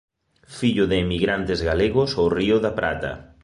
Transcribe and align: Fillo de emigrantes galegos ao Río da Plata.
Fillo 0.59 0.85
de 0.89 0.97
emigrantes 1.05 1.59
galegos 1.69 2.09
ao 2.13 2.27
Río 2.37 2.57
da 2.65 2.71
Plata. 2.79 3.11